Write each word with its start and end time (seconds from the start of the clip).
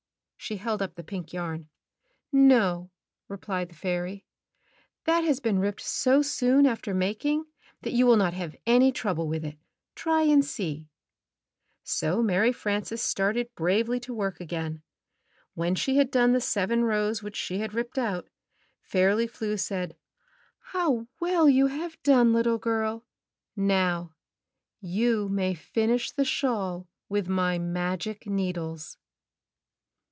She 0.43 0.57
held 0.57 0.81
up 0.81 0.95
the 0.95 1.03
pink 1.03 1.33
yarn. 1.33 1.69
"No," 2.31 2.89
rephed 3.29 3.67
the 3.69 3.75
fairy. 3.75 4.25
"That 5.05 5.23
has 5.23 5.39
been 5.39 5.59
ripped 5.59 5.81
so 5.81 6.23
soon 6.23 6.65
after 6.65 6.95
making 6.95 7.45
that 7.83 7.93
you 7.93 8.07
will 8.07 8.17
not 8.17 8.33
have 8.33 8.55
any 8.65 8.91
trouble 8.91 9.27
with 9.27 9.45
it. 9.45 9.59
Try, 9.93 10.23
and 10.23 10.43
see." 10.43 10.89
So 11.83 12.23
Mary 12.23 12.51
Frances 12.51 13.03
started 13.03 13.53
bravely 13.53 13.99
to 13.99 14.15
work 14.15 14.39
again. 14.41 14.81
When 15.53 15.75
she 15.75 15.97
had 15.97 16.09
done 16.09 16.31
the 16.33 16.41
seven 16.41 16.85
rows 16.85 17.21
which 17.21 17.37
she 17.37 17.59
had 17.59 17.75
ripped 17.75 17.99
out 17.99 18.27
Fairly 18.81 19.27
Flew 19.27 19.57
said, 19.57 19.95
"How 20.73 21.07
well 21.19 21.45
youhave 21.47 22.01
Place 22.01 22.15
iivB 22.15 22.21
colander. 22.33 22.33
551 22.33 22.33
174 22.33 22.33
Knitting 22.33 22.33
and 22.33 22.33
Crocheting 22.33 22.33
Book 22.33 22.33
done, 22.33 22.33
little 22.33 22.57
girl! 22.57 23.05
Now, 23.55 24.15
you 24.81 25.29
may 25.29 25.53
finish 25.53 26.09
the 26.11 26.25
shawl 26.25 26.87
with 27.07 27.29
my 27.29 27.59
magic 27.59 28.25
needles." 28.25 28.97